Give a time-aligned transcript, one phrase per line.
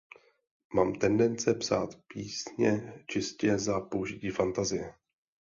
[0.75, 4.93] Mám tendence psát písně čistě za použití fantazie.